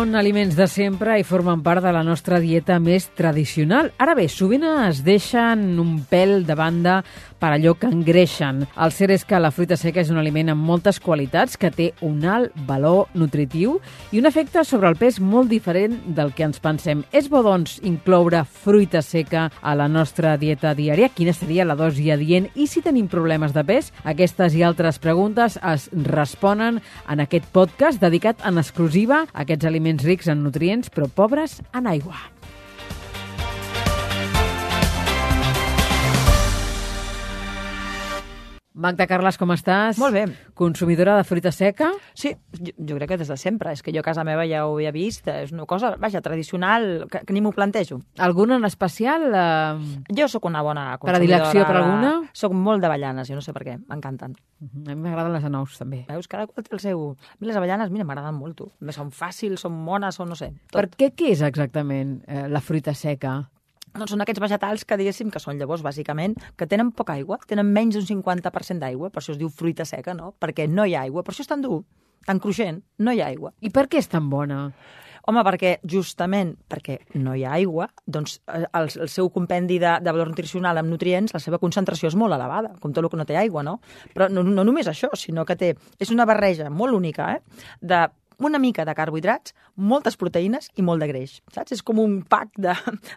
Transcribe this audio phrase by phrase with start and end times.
[0.00, 3.90] Són aliments de sempre i formen part de la nostra dieta més tradicional.
[4.00, 6.94] Ara bé, sovint es deixen un pèl de banda
[7.40, 8.62] per allò que engreixen.
[8.80, 11.90] El cert és que la fruita seca és un aliment amb moltes qualitats, que té
[12.04, 13.78] un alt valor nutritiu
[14.12, 17.02] i un efecte sobre el pes molt diferent del que ens pensem.
[17.12, 21.10] És bo, doncs, incloure fruita seca a la nostra dieta diària?
[21.12, 22.48] Quina seria la dosi adient?
[22.54, 23.92] I si tenim problemes de pes?
[24.04, 29.89] Aquestes i altres preguntes es responen en aquest podcast dedicat en exclusiva a aquests aliments
[29.98, 32.39] rics en nutrients però pobres en aigua.
[38.80, 39.98] Magda Carles, com estàs?
[40.00, 40.22] Molt bé.
[40.56, 41.90] Consumidora de fruita seca?
[42.16, 43.74] Sí, jo, jo crec que des de sempre.
[43.76, 45.28] És que jo a casa meva ja ho havia vist.
[45.28, 48.00] És una cosa, vaja, tradicional, que, que ni m'ho plantejo.
[48.16, 49.28] Alguna en especial?
[49.28, 50.14] Eh...
[50.16, 51.20] Jo sóc una bona consumidora.
[51.20, 52.14] Predilecció per alguna?
[52.32, 54.38] Soc molt d'avellanes, jo no sé per què, m'encanten.
[54.60, 54.92] Uh -huh.
[54.92, 56.06] A mi m'agraden les anous, també.
[56.08, 57.16] Veus, cada qual té el seu...
[57.20, 58.72] A mi les avellanes, mira, m'agraden molt, tu.
[58.88, 60.54] Són fàcils, són mones, són no sé.
[60.70, 60.80] Tot.
[60.80, 63.50] Per què què és exactament eh, la fruita seca?
[63.96, 67.72] Doncs són aquests vegetals que, diguéssim, que són llavors, bàsicament, que tenen poca aigua, tenen
[67.74, 70.32] menys d'un 50% d'aigua, per això es diu fruita seca, no?
[70.38, 71.82] Perquè no hi ha aigua, per això és tan dur,
[72.26, 73.54] tan cruixent, no hi ha aigua.
[73.60, 74.68] I per què és tan bona?
[75.28, 80.14] Home, perquè justament perquè no hi ha aigua, doncs el, el seu compendi de, de
[80.14, 83.26] valor nutricional amb nutrients, la seva concentració és molt elevada, com tot el que no
[83.28, 83.76] té aigua, no?
[84.14, 87.68] Però no, no només això, sinó que té, és una barreja molt única, eh?
[87.80, 88.00] de
[88.40, 91.38] una mica de carbohidrats, moltes proteïnes i molt de greix.
[91.54, 91.76] Saps?
[91.76, 92.74] És com un pack de,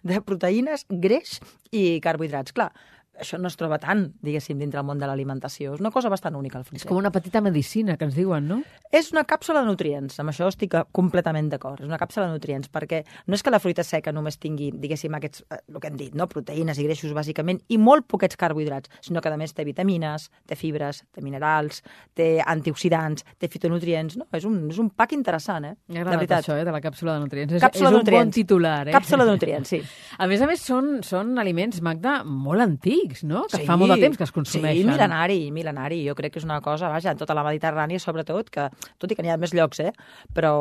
[0.09, 1.39] de proteïnes, greix
[1.71, 2.55] i carbohidrats.
[2.55, 2.71] Clar,
[3.19, 5.75] això no es troba tant, diguéssim, dintre el món de l'alimentació.
[5.75, 8.47] És una cosa bastant única, el fruit És com una petita medicina, que ens diuen,
[8.49, 8.61] no?
[8.93, 11.81] És una càpsula de nutrients, amb això estic completament d'acord.
[11.81, 15.13] És una càpsula de nutrients, perquè no és que la fruita seca només tingui, diguéssim,
[15.17, 16.27] aquests, eh, el que hem dit, no?
[16.31, 20.57] proteïnes i greixos, bàsicament, i molt poquets carbohidrats, sinó que, a més, té vitamines, té
[20.57, 21.83] fibres, té minerals,
[22.17, 24.27] té antioxidants, té fitonutrients, no?
[24.33, 25.75] És un, és un pack interessant, eh?
[25.93, 27.53] M'ha agradat això, eh, de la càpsula de nutrients.
[27.61, 28.25] Càpsula és, és de nutrients.
[28.25, 28.95] un bon titular, eh?
[28.95, 29.81] Càpsula de nutrients, sí.
[30.23, 33.43] A més a més, són, són aliments, Magda, molt antics, no?
[33.51, 34.81] Que sí, fa molt de temps que es consumeixen.
[34.81, 36.01] Sí, mil·lenari, mil·lenari.
[36.07, 38.69] Jo crec que és una cosa, vaja, en tota la Mediterrània, sobretot, que,
[39.01, 39.93] tot i que n'hi ha més llocs, eh?
[40.33, 40.53] Però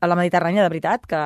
[0.00, 1.20] a la Mediterrània, de veritat, que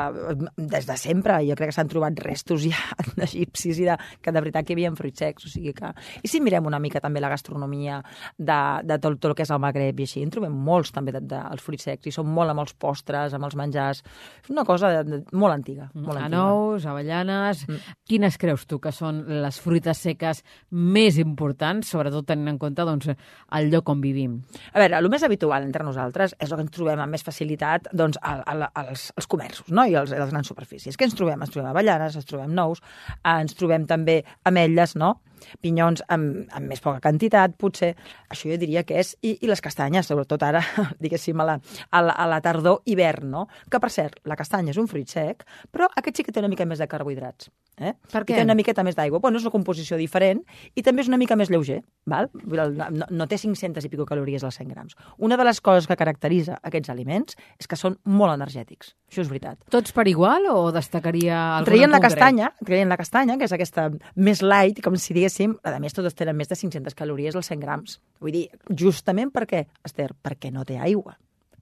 [0.56, 2.78] des de sempre jo crec que s'han trobat restos ja
[3.18, 5.48] d'egipcis i de, que de veritat que hi havia fruits secs.
[5.48, 5.92] O sigui que...
[6.22, 8.00] I si mirem una mica també la gastronomia
[8.36, 11.14] de, de tot, tot el que és el Magreb i així, en trobem molts també
[11.14, 14.02] dels de, de, fruits secs i són molt amb els postres, amb els menjars.
[14.44, 15.90] És una cosa de, de, molt antiga.
[15.94, 16.28] Molt antiga.
[16.30, 17.64] Anous, avellanes...
[17.68, 17.96] Mm.
[18.08, 20.38] Quines creus tu que són les fruites seques
[20.72, 23.10] més importants, sobretot tenint en compte doncs,
[23.58, 24.38] el lloc on vivim?
[24.72, 27.90] A veure, el més habitual entre nosaltres és el que ens trobem amb més facilitat
[27.92, 29.84] doncs, a, a, als, als comerços no?
[29.88, 30.96] i als, a les grans superfícies.
[30.98, 31.40] Què ens trobem?
[31.40, 32.82] Ens trobem avellanes, ens trobem nous,
[33.24, 35.16] ens trobem també ametlles, no?
[35.62, 37.94] Pinyons amb, amb més poca quantitat, potser,
[38.28, 40.62] això jo diria que és, i, i les castanyes, sobretot ara,
[41.04, 41.58] diguéssim, a la,
[41.90, 43.46] a la, a la tardor, hivern, no?
[43.70, 46.52] Que, per cert, la castanya és un fruit sec, però aquest sí que té una
[46.52, 47.50] mica més de carbohidrats.
[47.78, 47.92] Eh?
[48.10, 48.34] Per què?
[48.34, 49.20] I té una miqueta més d'aigua.
[49.22, 50.40] Bueno, és una composició diferent
[50.74, 51.78] i també és una mica més lleuger,
[52.10, 52.28] val?
[52.34, 54.96] No, no té 500 i pico calories als 100 grams.
[55.22, 58.94] Una de les coses que caracteritza aquests aliments és que són molt energètics.
[59.08, 59.60] Això és veritat.
[59.72, 63.88] Tots per igual o destacaria alguna traient la castanya, traient la castanya, que és aquesta
[64.16, 67.62] més light, com si diguéssim, a més totes tenen més de 500 calories als 100
[67.62, 68.00] grams.
[68.20, 70.12] Vull dir, justament per què, Esther?
[70.22, 71.18] Perquè no té aigua.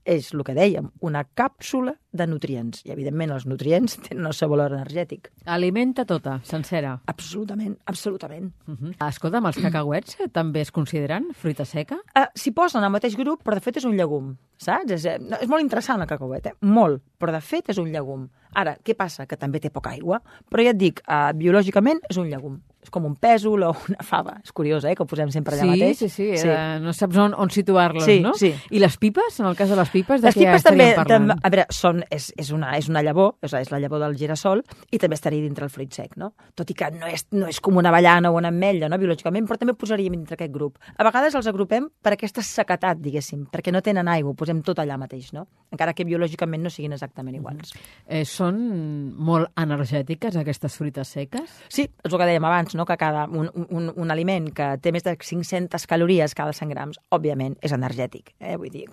[0.07, 2.85] És el que dèiem, una càpsula de nutrients.
[2.87, 5.33] I, evidentment, els nutrients tenen el seu valor energètic.
[5.51, 6.93] Alimenta tota, sencera.
[7.11, 8.53] Absolutament, absolutament.
[8.69, 9.09] Uh -huh.
[9.09, 11.97] Escolta'm, els cacauets eh, també es consideren fruita seca?
[12.15, 14.93] Uh, S'hi posen al mateix grup, però de fet és un llegum, saps?
[14.93, 16.55] És, eh, és molt interessant el cacauet, eh?
[16.61, 18.29] molt, però de fet és un llegum.
[18.57, 19.27] Ara, què passa?
[19.29, 22.57] Que també té poca aigua, però ja et dic, uh, biològicament és un llegum
[22.87, 24.37] és com un pèsol o una fava.
[24.45, 25.99] És curiós, eh, que ho posem sempre allà sí, mateix.
[25.99, 26.51] Sí, sí, sí.
[26.53, 28.31] Eh, no saps on, on situar-los, sí, no?
[28.39, 28.53] Sí.
[28.71, 31.33] I les pipes, en el cas de les pipes, de les què pipes també, parlant?
[31.33, 34.15] també, a veure, són, és, és, una, és una llavor, és, és la llavor del
[34.21, 34.63] girassol,
[34.95, 36.31] i també estaria dintre el fruit sec, no?
[36.55, 39.51] Tot i que no és, no és com una avellana o una ametlla, no, biològicament,
[39.51, 40.79] però també ho posaríem dintre aquest grup.
[40.95, 44.79] A vegades els agrupem per aquesta sequetat, diguéssim, perquè no tenen aigua, ho posem tot
[44.85, 45.49] allà mateix, no?
[45.75, 47.75] Encara que biològicament no siguin exactament iguals.
[47.75, 51.53] Mm eh, són molt energètiques, aquestes fruites seques?
[51.73, 52.87] Sí, és el que dèiem abans, no?
[52.87, 57.01] que cada, un, un, un aliment que té més de 500 calories cada 100 grams,
[57.11, 58.35] òbviament, és energètic.
[58.41, 58.57] Eh?
[58.61, 58.87] Vull dir,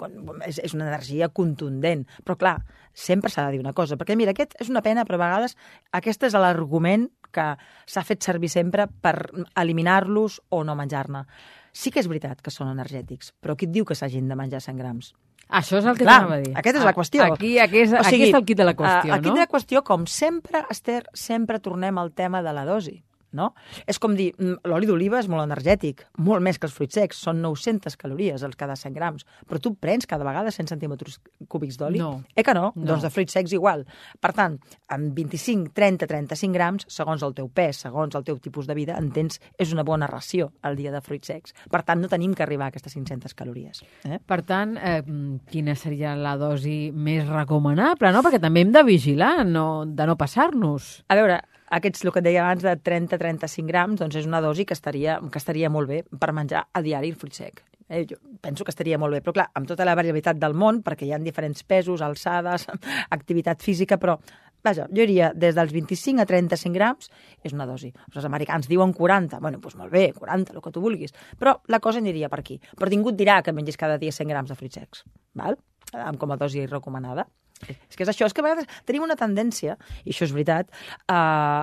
[0.48, 2.06] és, és una energia contundent.
[2.24, 2.56] Però, clar,
[2.94, 5.58] sempre s'ha de dir una cosa, perquè, mira, aquest és una pena, però a vegades
[6.00, 7.50] aquest és l'argument que
[7.90, 9.18] s'ha fet servir sempre per
[9.60, 11.26] eliminar-los o no menjar-ne.
[11.74, 14.62] Sí que és veritat que són energètics, però qui et diu que s'hagin de menjar
[14.62, 15.14] 100 grams?
[15.50, 16.54] Això és el que t'anava a dir.
[16.57, 17.24] aquesta és la Ah, qüestió.
[17.34, 19.34] Aquí, aquí, és, aquí està el kit de la qüestió, eh, aquí no?
[19.36, 23.04] de la qüestió, com sempre, Esther, sempre tornem al tema de la dosi.
[23.33, 23.51] No?
[23.89, 27.18] És com dir, mm, l'oli d'oliva és molt energètic, molt més que els fruits secs,
[27.18, 31.77] són 900 calories els cada 100 grams, però tu prens cada vegada 100 centímetres cúbics
[31.77, 32.00] d'oli?
[32.00, 32.24] No.
[32.35, 32.71] Eh que no?
[32.75, 32.85] No.
[32.94, 33.85] Doncs de fruits secs igual.
[34.21, 34.59] Per tant,
[34.94, 38.97] amb 25, 30, 35 grams, segons el teu pes, segons el teu tipus de vida,
[39.00, 41.56] entens, és una bona ració el dia de fruits secs.
[41.71, 43.83] Per tant, no tenim que arribar a aquestes 500 calories.
[44.06, 44.19] Eh?
[44.19, 45.01] Per tant, eh,
[45.50, 48.21] quina seria la dosi més recomanable, no?
[48.25, 51.00] Perquè també hem de vigilar, no, de no passar-nos.
[51.07, 51.41] A veure,
[51.78, 55.20] aquests, el que et deia abans, de 30-35 grams, doncs és una dosi que estaria,
[55.31, 57.64] que estaria molt bé per menjar a diari el fruit sec.
[57.90, 60.81] Eh, jo penso que estaria molt bé, però clar, amb tota la variabilitat del món,
[60.86, 62.68] perquè hi ha diferents pesos, alçades,
[63.18, 64.18] activitat física, però
[64.64, 67.12] vaja, jo diria des dels 25 a 35 grams
[67.44, 67.92] és una dosi.
[68.16, 71.81] Els americans diuen 40, bueno, doncs molt bé, 40, el que tu vulguis, però la
[71.84, 72.60] cosa aniria per aquí.
[72.80, 75.06] Però ningú et dirà que mengis cada dia 100 grams de fruits secs,
[75.38, 75.60] val?
[75.94, 77.28] Amb com a dosi recomanada.
[77.69, 80.71] És que és això, és que a vegades tenim una tendència, i això és veritat,
[81.07, 81.19] a,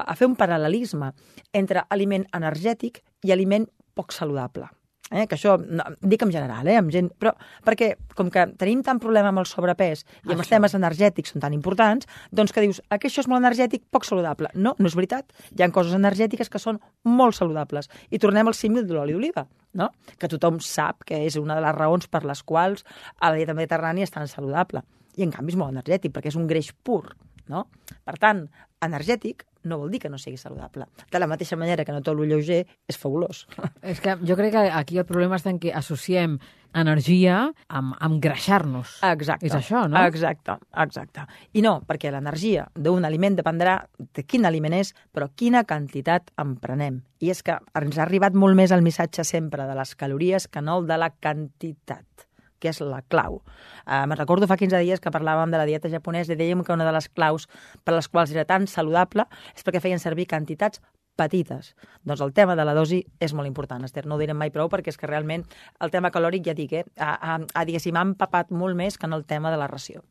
[0.07, 1.13] a fer un paral·lelisme
[1.53, 4.71] entre aliment energètic i aliment poc saludable.
[5.11, 5.27] Eh?
[5.27, 6.77] Que això, no, dic en general, eh?
[6.79, 7.33] amb gent, però
[7.67, 10.53] perquè com que tenim tant problema amb el sobrepès i amb els Això.
[10.55, 14.53] temes energètics són tan importants, doncs que dius, que això és molt energètic, poc saludable.
[14.55, 15.35] No, no és veritat.
[15.51, 17.91] Hi ha coses energètiques que són molt saludables.
[18.11, 19.91] I tornem al símil de l'oli d'oliva, no?
[20.17, 22.87] que tothom sap que és una de les raons per les quals
[23.19, 24.87] a la dieta mediterrània és tan saludable.
[25.19, 27.05] I en canvi és molt energètic, perquè és un greix pur.
[27.51, 27.65] No?
[28.07, 28.45] Per tant,
[28.85, 30.87] energètic no vol dir que no sigui saludable.
[31.11, 33.45] De la mateixa manera que no tot lo lleuger és fabulós.
[33.83, 36.39] És que jo crec que aquí el problema està en que associem
[36.77, 39.01] energia amb, amb greixar-nos.
[39.11, 39.51] Exacte.
[39.51, 40.01] És això, no?
[40.07, 41.27] Exacte, exacte.
[41.53, 46.57] I no, perquè l'energia d'un aliment dependrà de quin aliment és, però quina quantitat en
[46.63, 47.03] prenem.
[47.21, 50.63] I és que ens ha arribat molt més el missatge sempre de les calories que
[50.65, 52.30] no el de la quantitat
[52.61, 53.41] que és la clau.
[53.87, 56.77] Uh, me'n recordo fa 15 dies que parlàvem de la dieta japonesa i dèiem que
[56.77, 57.49] una de les claus
[57.85, 59.27] per les quals era tan saludable
[59.57, 60.83] és perquè feien servir quantitats
[61.21, 61.75] petites.
[62.07, 64.71] Doncs el tema de la dosi és molt important, Esther, no ho direm mai prou
[64.73, 65.45] perquè és que realment
[65.85, 69.09] el tema calòric, ja dic, eh, ha, ha, ha, diguéssim, ha empapat molt més que
[69.11, 70.05] en el tema de la ració.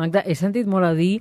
[0.00, 1.18] Magda, he sentit molt a dir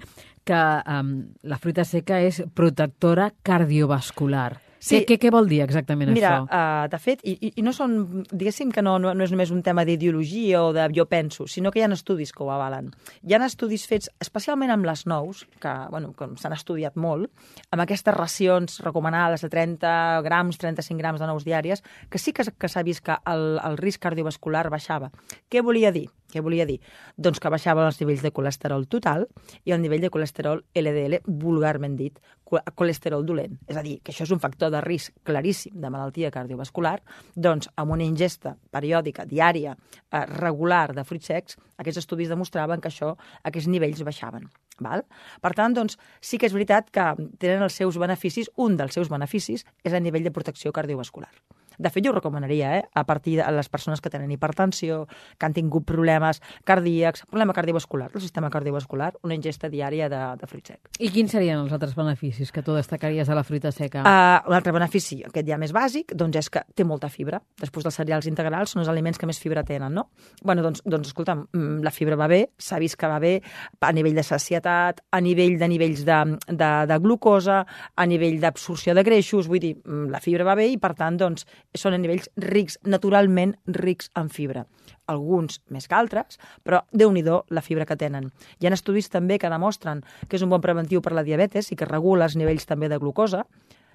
[0.47, 1.15] que um,
[1.47, 4.53] la fruita seca és protectora cardiovascular.
[4.83, 4.97] Sí.
[4.97, 6.47] Què, què, què vol dir exactament Mira, això?
[6.51, 9.61] uh, de fet, i, i, no són, diguéssim que no, no, no és només un
[9.63, 12.89] tema d'ideologia o de jo penso, sinó que hi ha estudis que ho avalen.
[13.23, 17.31] Hi ha estudis fets especialment amb les nous, que, bueno, que s'han estudiat molt,
[17.71, 19.93] amb aquestes racions recomanades de 30
[20.27, 23.79] grams, 35 grams de nous diàries, que sí que, que s'ha vist que el, el
[23.79, 25.13] risc cardiovascular baixava.
[25.47, 26.09] Què volia dir?
[26.33, 26.79] Què volia dir?
[27.15, 29.27] Doncs que baixaven els nivells de colesterol total
[29.63, 33.59] i el nivell de colesterol LDL, vulgarment dit, co- colesterol dolent.
[33.69, 36.97] És a dir, que això és un factor de risc claríssim de malaltia cardiovascular,
[37.35, 39.77] doncs amb una ingesta periòdica, diària,
[40.11, 43.13] eh, regular de fruits secs, aquests estudis demostraven que això,
[43.43, 44.49] aquests nivells baixaven.
[44.81, 45.03] Val?
[45.39, 47.03] Per tant, doncs, sí que és veritat que
[47.37, 51.29] tenen els seus beneficis, un dels seus beneficis és a nivell de protecció cardiovascular.
[51.77, 52.83] De fet, jo ho recomanaria, eh?
[52.93, 55.03] a partir de les persones que tenen hipertensió,
[55.37, 60.49] que han tingut problemes cardíacs, problema cardiovascular, el sistema cardiovascular, una ingesta diària de, de
[60.49, 60.91] fruit sec.
[60.99, 64.03] I quins serien els altres beneficis que tu destacaries de la fruita seca?
[64.03, 67.41] Uh, un altre benefici, aquest ja més bàsic, doncs és que té molta fibra.
[67.61, 70.09] Després dels cereals integrals són els aliments que més fibra tenen, no?
[70.43, 73.33] bueno, doncs, doncs escolta'm, mm, la fibra va bé, s'ha vist que va bé
[73.81, 77.63] a nivell de sacietat, a nivell de nivells de, de, de glucosa,
[77.95, 81.17] a nivell d'absorció de greixos, vull dir, mm, la fibra va bé i, per tant,
[81.19, 84.65] doncs, són nivells rics, naturalment rics en fibra.
[85.11, 88.31] Alguns més que altres, però déu nhi la fibra que tenen.
[88.59, 91.75] Hi ha estudis també que demostren que és un bon preventiu per la diabetes i
[91.75, 93.45] que regula els nivells també de glucosa,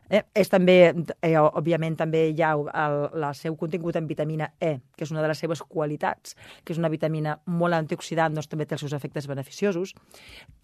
[0.08, 0.76] Eh, és també,
[1.22, 5.22] eh, òbviament, també hi ha el, el seu contingut en vitamina E, que és una
[5.22, 6.34] de les seves qualitats,
[6.64, 9.94] que és una vitamina molt antioxidant, doncs també té els seus efectes beneficiosos.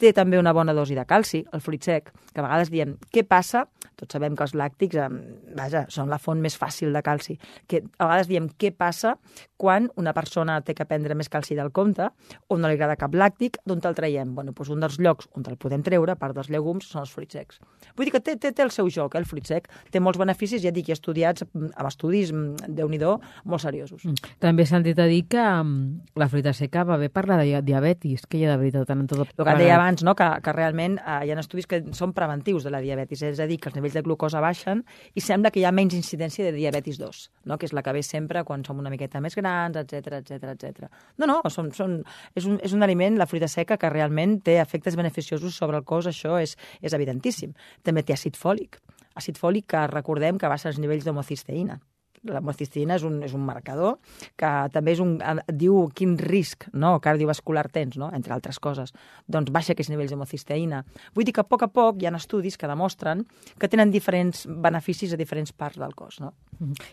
[0.00, 3.24] Té també una bona dosi de calci, el fruit sec, que a vegades diem, què
[3.28, 3.66] passa?
[3.94, 5.08] Tots sabem que els làctics, eh,
[5.56, 7.38] vaja, són la font més fàcil de calci.
[7.68, 9.16] Que a vegades diem, què passa
[9.60, 12.08] quan una persona té que prendre més calci del compte
[12.48, 14.34] o no li agrada cap làctic, d'on te'l traiem?
[14.34, 17.12] Bueno, doncs un dels llocs on te'l podem treure, a part dels llegums, són els
[17.14, 17.60] fruits secs.
[17.96, 19.68] Vull dir que té, té, té el seu joc, eh, el fruit sec.
[19.92, 23.00] Té molts beneficis, ja dic, i estudiats mm, amb estudis, mm, déu nhi
[23.44, 24.04] molt seriosos.
[24.04, 24.34] Mm.
[24.40, 27.62] També he sentit a dir que um, la fruita seca va bé per la dia-
[27.62, 30.14] diabetis, que hi ha de veritat en tot El que deia abans, no?
[30.14, 33.48] que, que realment eh, hi ha estudis que són preventius de la diabetis, és a
[33.50, 36.54] dir, que els nivells de glucosa baixen i sembla que hi ha menys incidència de
[36.56, 37.58] diabetis 2, no?
[37.58, 40.88] que és la que ve sempre quan som una miqueta més grans, etc etc etc.
[41.18, 41.98] No, no, són, són,
[42.34, 45.84] és, un, és un aliment, la fruita seca, que realment té efectes beneficiosos sobre el
[45.84, 47.54] cos, això és, és evidentíssim.
[47.84, 48.80] També té àcid fòlic,
[49.18, 51.80] àcid fòlic que recordem que baixa els nivells d'homocisteïna
[52.24, 53.98] L'homocisteïna és, un, és un marcador
[54.36, 55.18] que també és un,
[55.52, 58.10] diu quin risc no, cardiovascular tens, no?
[58.14, 58.92] entre altres coses.
[59.28, 60.82] Doncs baixa aquests nivells d'homocisteïna.
[61.14, 63.24] Vull dir que a poc a poc hi ha estudis que demostren
[63.58, 66.20] que tenen diferents beneficis a diferents parts del cos.
[66.20, 66.32] No?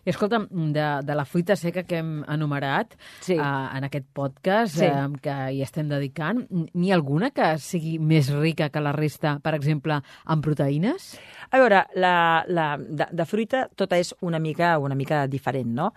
[0.05, 3.35] I escolta, de, de la fruita seca que hem enumerat Sí.
[3.35, 4.85] eh, en aquest podcast Sí.
[4.85, 9.37] eh, que hi estem dedicant, n'hi ha alguna que sigui més rica que la resta,
[9.39, 11.11] per exemple, en proteïnes?
[11.51, 15.93] A veure, la, la, de, de fruita tota és una mica, una mica diferent, no?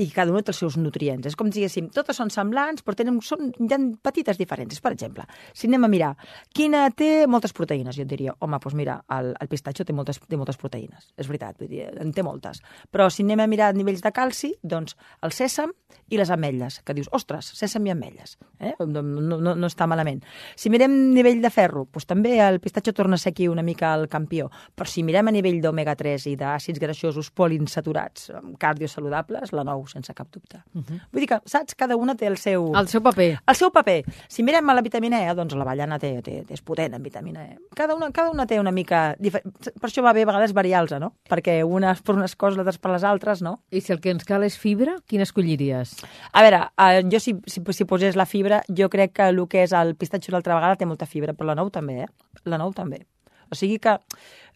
[0.00, 1.26] I cada una té els seus nutrients.
[1.28, 4.80] És com si diguéssim, totes són semblants, però tenen, són, hi ha petites diferències.
[4.80, 6.12] Per exemple, si anem a mirar,
[6.56, 7.98] quina té moltes proteïnes?
[7.98, 11.28] Jo et diria, home, doncs mira, el, el pistatxo té moltes, té moltes proteïnes, és
[11.28, 12.62] veritat, vull dir, en té moltes.
[12.90, 15.74] Però si anem a mirar nivells de calci, doncs el sèsam
[16.12, 18.72] i les ametlles, que dius, ostres, sèsam i ametlles, eh?
[18.80, 20.22] no, no, no, està malament.
[20.56, 23.92] Si mirem nivell de ferro, doncs també el pistatxo torna a ser aquí una mica
[23.96, 28.30] el campió, però si mirem a nivell d'omega-3 i d'àcids greixosos poliinsaturats,
[28.60, 30.62] cardiosaludables, la nou, sense cap dubte.
[30.74, 31.00] Uh -huh.
[31.12, 32.72] Vull dir que, saps, cada una té el seu...
[32.76, 33.38] El seu paper.
[33.46, 34.04] El seu paper.
[34.28, 37.58] Si mirem a la vitamina E, doncs l'avellana té, té, és potent en vitamina E.
[37.74, 39.16] Cada una, cada una té una mica...
[39.18, 39.42] difer-
[39.80, 41.14] Per això va bé a vegades variar-los, no?
[41.28, 43.60] Perquè unes per unes coses, l'altres per les altres, no?
[43.70, 45.96] I si el que ens cal és fibra, quina escolliries?
[46.32, 49.62] A veure, eh, jo si, si, si posés la fibra, jo crec que el que
[49.62, 52.06] és el pistatxo l'altra vegada té molta fibra, però la nou també, eh?
[52.44, 53.06] La nou també.
[53.50, 53.98] O sigui que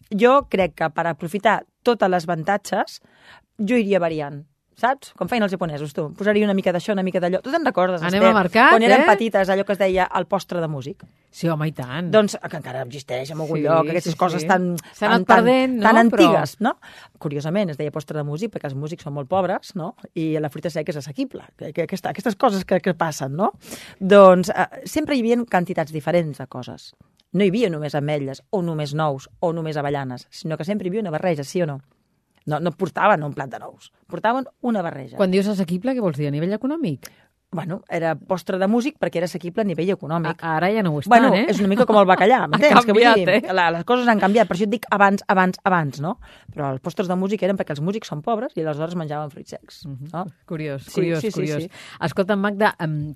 [0.09, 3.01] jo crec que per aprofitar totes les avantatges,
[3.57, 4.45] jo iria variant
[4.77, 5.11] saps?
[5.17, 6.03] Com feien els japonesos, tu.
[6.17, 7.39] Posaria una mica d'això, una mica d'allò.
[7.41, 8.29] Tu te'n recordes, Anem Esther?
[8.29, 9.07] a mercat, Quan érem eh?
[9.09, 11.01] petites, allò que es deia el postre de músic.
[11.33, 12.11] Sí, home, i tant.
[12.13, 14.47] Doncs que encara existeix en algun Sí, lloc, aquestes sí, coses sí.
[14.47, 15.83] tan, S'ha tan, anat tan, perdent, no?
[15.83, 16.75] tan Però- antigues, no?
[17.17, 19.95] Curiosament, es deia postre de músic perquè els músics són molt pobres, no?
[20.13, 21.43] I la fruita seca és assequible.
[21.57, 23.53] Que, que, aquesta, aquestes coses que, que passen, no?
[23.99, 26.93] Doncs eh, sempre hi havia quantitats diferents de coses.
[27.33, 30.89] No hi havia només ametlles, o només nous, o només avellanes, sinó que sempre hi
[30.93, 31.81] havia una barreja, sí o no?
[32.47, 35.17] No, no portaven un plat de nous, portaven una barreja.
[35.19, 36.29] Quan dius assequible, què vols dir?
[36.31, 37.09] A nivell econòmic?
[37.49, 40.41] Bueno, era postre de músic perquè era assequible a nivell econòmic.
[40.43, 41.45] A, ara ja no ho estan, Bueno, eh?
[41.47, 42.83] és una mica com el bacallà, m'entens?
[42.85, 43.53] Que vull dir, eh?
[43.55, 46.17] la, les coses han canviat, per això et dic abans, abans, abans, no?
[46.51, 49.55] Però els postres de músic eren perquè els músics són pobres i aleshores menjaven fruits
[49.55, 50.25] secs, no?
[50.45, 51.63] Curiós, Sí, curiós, sí, sí, curiós.
[51.63, 51.71] sí.
[52.09, 52.73] Escolta, Magda,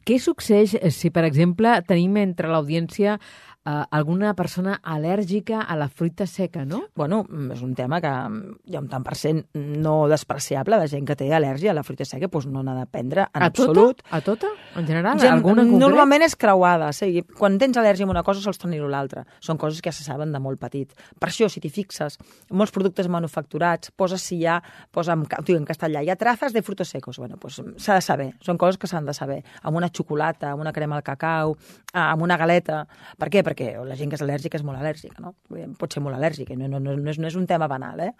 [0.08, 3.20] què succeeix si, per exemple, tenim entre l'audiència
[3.66, 6.84] eh, alguna persona al·lèrgica a la fruita seca, no?
[6.96, 10.80] Bueno, mm, és un tema que mm, hi ha un tant per cent no despreciable
[10.82, 13.44] de gent que té al·lèrgia a la fruita seca, doncs no n'ha de prendre en
[13.44, 14.02] a absolut.
[14.02, 14.18] tota?
[14.18, 14.52] A tota?
[14.76, 15.20] En general?
[15.20, 15.78] Gent- alguna en?
[15.80, 16.92] Normalment és creuada.
[16.94, 17.24] Sí.
[17.38, 19.26] Quan tens al·lèrgia a una cosa, sols tenir-ho l'altra.
[19.40, 20.94] Són coses que ja se saben de molt petit.
[21.20, 22.18] Per això, si t'hi fixes,
[22.50, 26.62] molts productes manufacturats, posa si hi ha, posa en, en castellà, hi ha trazes de
[26.62, 27.18] frutos secos.
[27.18, 28.30] Bueno, pues, s'ha de saber.
[28.42, 29.44] Són coses que s'han de saber.
[29.62, 31.56] Amb una xocolata, amb una crema al cacau,
[31.94, 32.86] amb una galeta.
[33.20, 33.44] Per què?
[33.52, 35.34] Perquè la gent que és al·lèrgica és molt al·lèrgica, no?
[35.80, 38.12] Pot ser molt al·lèrgica, no, no, no, no, és, no és un tema banal, eh?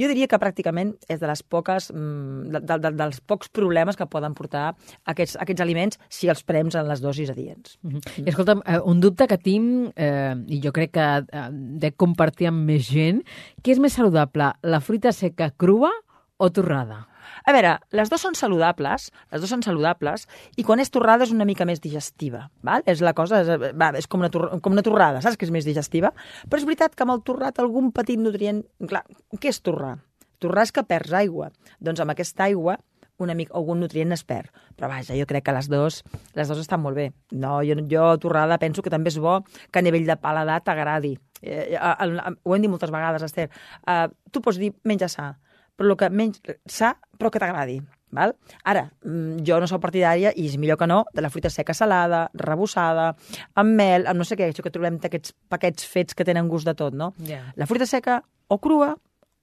[0.00, 3.98] Jo diria que pràcticament és de les poques, mm, de, de, de, dels pocs problemes
[3.98, 4.72] que poden portar
[5.12, 7.78] aquests, aquests aliments si els prems en les dosis adients.
[7.86, 8.26] Mhm.
[8.26, 12.50] I escolta'm, eh, un dubte que tinc, eh, i jo crec que eh, de compartir
[12.50, 13.22] amb més gent,
[13.62, 15.92] què és més saludable, la fruita seca crua
[16.40, 17.04] o torrada?
[17.44, 20.26] A veure, les dues són saludables, les dues són saludables,
[20.60, 22.84] i quan és torrada és una mica més digestiva, val?
[22.90, 25.54] És la cosa, és, va, és com, una tor com una torrada, saps que és
[25.54, 26.12] més digestiva?
[26.48, 28.64] Però és veritat que amb el torrat algun petit nutrient...
[28.90, 29.04] Clar,
[29.38, 29.96] què és torrar?
[30.40, 31.50] Torrar és que perds aigua.
[31.84, 32.78] Doncs amb aquesta aigua
[33.20, 34.48] una mica, algun nutrient es perd.
[34.76, 36.00] Però vaja, jo crec que les dues,
[36.36, 37.10] les dues estan molt bé.
[37.36, 41.16] No, jo, jo torrada penso que també és bo que a nivell de paladar t'agradi.
[41.42, 43.50] Eh, eh, el, ho hem dit moltes vegades, Esther.
[43.86, 45.34] Eh, tu pots dir menja sa,
[45.80, 47.78] però el que menys sa, però que t'agradi.
[48.12, 48.34] Val?
[48.66, 51.72] Ara, mm, jo no sóc partidària, i és millor que no, de la fruita seca
[51.78, 53.14] salada, rebossada,
[53.54, 56.66] amb mel, amb no sé què, això que trobem d'aquests paquets fets que tenen gust
[56.66, 57.12] de tot, no?
[57.24, 57.44] Ja.
[57.56, 58.96] La fruita seca o crua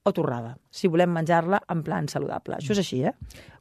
[0.08, 2.58] o torrada, si volem menjar-la en plan saludable.
[2.58, 3.14] Això és així, eh?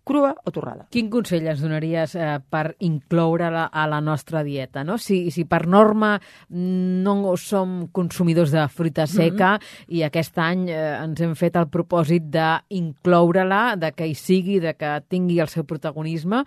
[0.07, 0.85] Crua o torrada.
[0.95, 4.85] Quin consell ens donaries eh, per incloure-la a la nostra dieta?
[4.87, 5.01] No?
[5.03, 6.13] Si, si per norma
[6.55, 9.57] no som consumidors de fruita seca
[9.91, 14.77] i aquest any eh, ens hem fet el propòsit d'incloure-la, de que hi sigui, de
[14.79, 16.45] que tingui el seu protagonisme,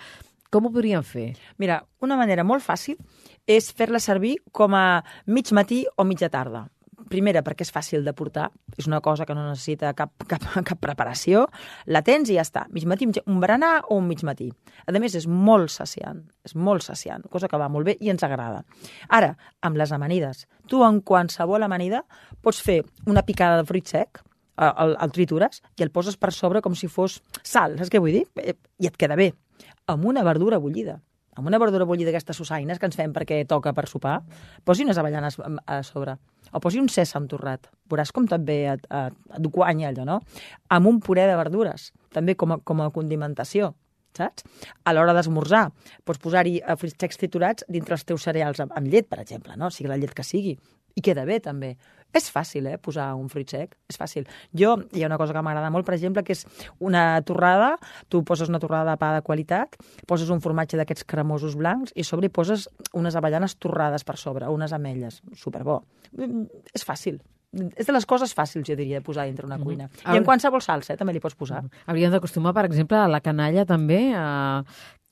[0.50, 1.34] com ho podríem fer?
[1.62, 2.96] Mira, una manera molt fàcil
[3.50, 6.70] és fer-la servir com a mig matí o mitja tarda.
[7.10, 10.82] Primera, perquè és fàcil de portar, és una cosa que no necessita cap, cap, cap
[10.82, 11.48] preparació,
[11.86, 12.66] la tens i ja està.
[12.75, 14.50] Mig matí, un berenar o un mig matí.
[14.86, 18.24] A més, és molt saciant, és molt saciant, cosa que va molt bé i ens
[18.25, 18.63] agrada.
[19.10, 20.48] Ara, amb les amanides.
[20.70, 22.04] Tu, en qualsevol amanida,
[22.42, 24.24] pots fer una picada de fruit sec,
[24.60, 28.01] el, el, el tritures i el poses per sobre com si fos sal, saps què
[28.04, 28.25] vull dir?
[28.44, 29.32] Eh, I et queda bé.
[29.89, 31.00] Amb una verdura bullida.
[31.38, 34.20] Amb una verdura bullida d'aquestes susaines que ens fem perquè toca per sopar,
[34.66, 36.16] posi unes avellanes a sobre.
[36.54, 37.70] O posi un sèsam torrat.
[37.92, 40.18] Veuràs com també et, et, et guanya allò, no?
[40.74, 43.74] Amb un puré de verdures, també com a, com a condimentació
[44.18, 44.44] saps?
[44.84, 45.70] A l'hora d'esmorzar,
[46.08, 49.56] pots posar-hi eh, fruits secs triturats dintre els teus cereals amb, amb llet, per exemple,
[49.60, 49.70] no?
[49.74, 50.58] sigui la llet que sigui.
[51.00, 51.77] I queda bé, també.
[52.12, 54.25] És fàcil, eh, posar un fruit sec, és fàcil.
[54.58, 56.44] Jo, hi ha una cosa que m'agrada molt, per exemple, que és
[56.79, 57.75] una torrada,
[58.10, 59.77] tu poses una torrada de pa de qualitat,
[60.10, 64.18] poses un formatge d'aquests cremosos blancs i a sobre hi poses unes avellanes torrades per
[64.18, 65.84] sobre, unes ametlles, superbo.
[66.18, 67.22] Mm, És fàcil,
[67.53, 69.86] és de les coses fàcils, jo diria, de posar dintre una cuina.
[69.86, 70.13] Mm -hmm.
[70.13, 71.63] I en qualsevol salsa, eh, també li pots posar.
[71.63, 71.84] Mm -hmm.
[71.88, 74.63] Hauríem d'acostumar, per exemple, a la canalla també a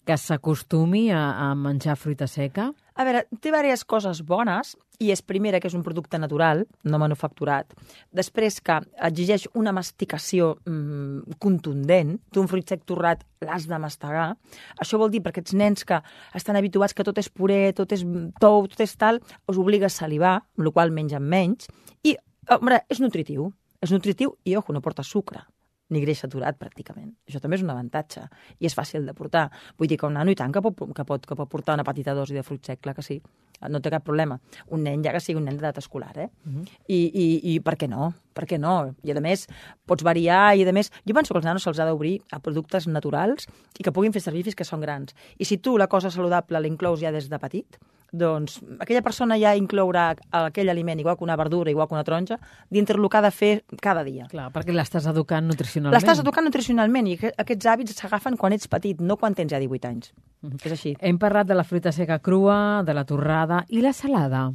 [0.08, 2.70] que s'acostumi a, a menjar fruita seca.
[2.96, 7.00] A veure, té diverses coses bones, i és primera que és un producte natural, no
[7.02, 7.76] manufacturat,
[8.16, 14.32] després que exigeix una masticació mm, contundent, tu un fruit sec torrat l'has de mastegar,
[14.80, 16.00] això vol dir perquè aquests nens que
[16.40, 18.08] estan habituats que tot és puré, tot és
[18.42, 21.70] tou, tot és tal, us obliga a salivar, amb la qual mengen menys,
[22.02, 22.16] i,
[22.50, 23.52] home, és nutritiu,
[23.84, 25.44] és nutritiu i, ojo, no porta sucre
[25.90, 27.14] ni greix saturat, pràcticament.
[27.28, 28.26] Això també és un avantatge
[28.60, 29.48] i és fàcil de portar.
[29.80, 31.86] Vull dir que un nano i tant que pot, que pot, que pot portar una
[31.88, 33.22] petita dosi de fruit sec, clar que sí.
[33.72, 34.38] No té cap problema.
[34.76, 36.30] Un nen, ja que sigui un nen d'edat escolar, eh?
[36.46, 36.68] Uh -huh.
[36.88, 38.14] I, i, I per què no?
[38.34, 38.94] Per què no?
[39.04, 39.48] I, a més,
[39.86, 42.88] pots variar i, a més, jo penso que els nanos se'ls ha d'obrir a productes
[42.88, 43.48] naturals
[43.80, 45.16] i que puguin fer servir fins que són grans.
[45.40, 47.78] I si tu la cosa saludable l'inclous ja des de petit,
[48.12, 52.40] doncs aquella persona ja inclourà aquell aliment, igual que una verdura, igual que una taronja,
[52.70, 54.28] dintre el que ha de fer cada dia.
[54.32, 55.96] Clar, perquè l'estàs educant nutricionalment.
[55.96, 59.88] L'estàs educant nutricionalment i aquests hàbits s'agafen quan ets petit, no quan tens ja 18
[59.88, 60.14] anys.
[60.42, 60.66] Mm -hmm.
[60.66, 60.96] És així.
[61.00, 64.54] Hem parlat de la fruita seca crua, de la torrada i la salada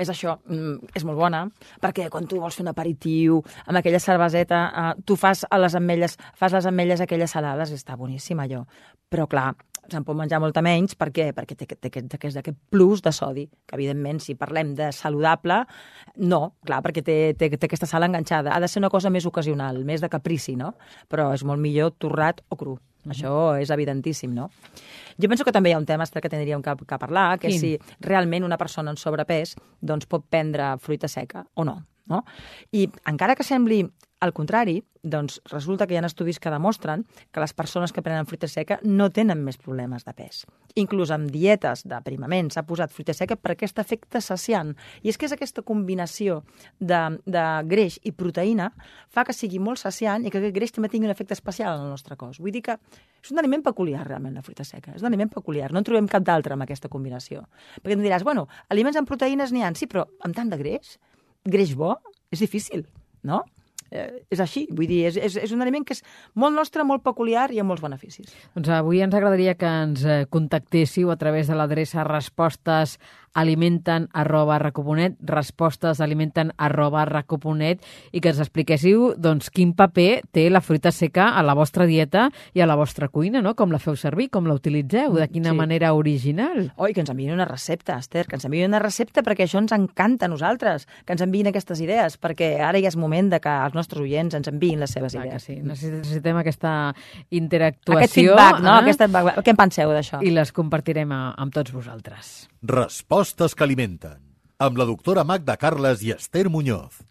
[0.00, 1.44] és això, mm, és molt bona,
[1.82, 5.74] perquè quan tu vols fer un aperitiu amb aquella cerveseta, eh, tu fas a les
[5.74, 8.64] ametlles, fas les ametlles aquelles salades, està boníssim allò.
[9.10, 9.54] Però clar,
[9.90, 11.30] se'n pot menjar molta menys, per què?
[11.36, 15.62] Perquè té, té, té, té aquest plus de sodi, que evidentment si parlem de saludable,
[16.16, 18.54] no, clar, perquè té, té, té aquesta sal enganxada.
[18.54, 20.74] Ha de ser una cosa més ocasional, més de caprici, no?
[21.10, 22.78] Però és molt millor torrat o cru.
[23.00, 23.12] Uh -huh.
[23.14, 24.50] Això és evidentíssim, no?
[25.16, 27.60] Jo penso que també hi ha un tema que tindríem que, que parlar, que és
[27.60, 31.86] si realment una persona en sobrepès doncs, pot prendre fruita seca o no.
[32.10, 32.24] No?
[32.76, 33.84] I encara que sembli
[34.20, 38.26] al contrari, doncs resulta que hi ha estudis que demostren que les persones que prenen
[38.28, 40.42] fruita seca no tenen més problemes de pes.
[40.76, 44.74] Inclús amb dietes d'aprimament s'ha posat fruita seca per aquest efecte saciant.
[45.00, 46.42] I és que és aquesta combinació
[46.78, 48.68] de, de greix i proteïna
[49.08, 51.88] fa que sigui molt saciant i que aquest greix també tingui un efecte especial en
[51.88, 52.38] el nostre cos.
[52.38, 52.76] Vull dir que
[53.24, 54.92] és un aliment peculiar, realment, la fruita seca.
[54.92, 55.72] És un aliment peculiar.
[55.72, 57.46] No en trobem cap d'altre amb aquesta combinació.
[57.80, 60.98] Perquè em diràs, bueno, aliments amb proteïnes n'hi ha, sí, però amb tant de greix,
[61.44, 61.96] greix bo,
[62.30, 62.86] és difícil,
[63.26, 63.44] no?
[63.90, 64.66] eh, és així.
[64.70, 66.02] Vull dir, és, és, és un aliment que és
[66.38, 68.32] molt nostre, molt peculiar i amb molts beneficis.
[68.56, 72.98] Doncs avui ens agradaria que ens eh, contactéssiu a través de l'adreça respostes
[73.34, 80.48] alimenten arroba racoponet, respostes alimenten arroba racoponet i que ens expliquéssiu doncs, quin paper té
[80.50, 83.54] la fruita seca a la vostra dieta i a la vostra cuina, no?
[83.54, 85.56] com la feu servir, com la utilitzeu, de quina sí.
[85.56, 86.70] manera original.
[86.76, 89.62] Oh, i que ens enviïn una recepta, Esther, que ens enviïn una recepta perquè això
[89.62, 93.40] ens encanta a nosaltres, que ens enviïn aquestes idees, perquè ara ja és moment de
[93.42, 95.46] que els nostres oients ens enviïn les seves Clar idees.
[95.46, 96.74] sí, necessitem aquesta
[97.30, 98.00] interactuació.
[98.00, 98.74] Aquest feedback, no?
[98.74, 98.84] Eh?
[98.84, 99.42] Aquest feedback.
[99.44, 100.22] Què en penseu d'això?
[100.24, 102.48] I les compartirem a, amb tots vosaltres.
[103.20, 104.16] Respostes que alimenten.
[104.64, 107.02] Amb la doctora Magda Carles i Esther Muñoz.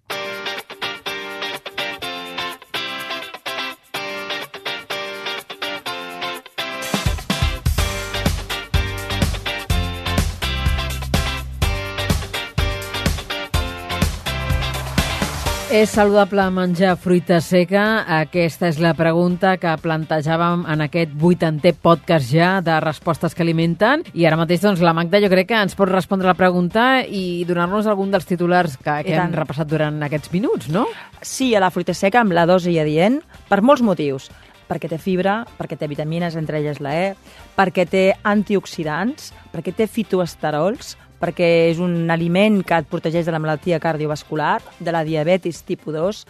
[15.70, 18.02] És saludable menjar fruita seca?
[18.10, 24.02] Aquesta és la pregunta que plantejàvem en aquest vuitantè podcast ja de respostes que alimenten.
[24.18, 27.46] I ara mateix, doncs, la Magda jo crec que ens pot respondre la pregunta i
[27.46, 30.88] donar-nos algun dels titulars que, que hem repassat durant aquests minuts, no?
[31.22, 34.32] Sí, a la fruita seca amb la dosi adient, per molts motius
[34.70, 37.14] perquè té fibra, perquè té vitamines, entre elles la E,
[37.58, 43.42] perquè té antioxidants, perquè té fitoesterols, perquè és un aliment que et protegeix de la
[43.42, 46.24] malaltia cardiovascular, de la diabetis tipus 2,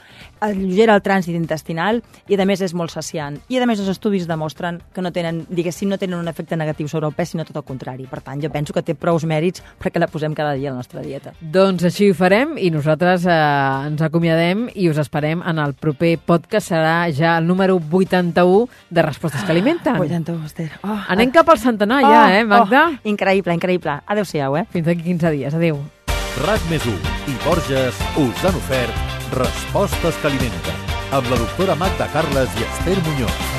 [0.46, 3.38] allogera el trànsit intestinal i, a més, és molt saciant.
[3.50, 6.88] I, a més, els estudis demostren que no tenen, diguéssim, no tenen un efecte negatiu
[6.88, 8.08] sobre el pes, sinó tot el contrari.
[8.10, 10.82] Per tant, jo penso que té prous mèrits perquè la posem cada dia a la
[10.82, 11.34] nostra dieta.
[11.40, 13.36] Doncs així ho farem i nosaltres eh,
[13.90, 16.70] ens acomiadem i us esperem en el proper podcast.
[16.70, 19.98] Serà ja el número 81 de Respostes que alimenten.
[20.00, 20.70] 81, Esther.
[20.84, 22.86] Oh, Anem cap al centenar ja, eh, Magda?
[22.90, 24.00] Oh, increïble, increïble.
[24.06, 24.66] Adéu-siau, eh?
[24.72, 25.54] Fins d'aquí 15 dies.
[25.54, 25.82] Adéu.
[26.46, 26.86] RAC més
[27.28, 33.00] i Borges us han ofert Respostes que alimenten amb la doctora Magda Carles i Esther
[33.06, 33.59] Muñoz.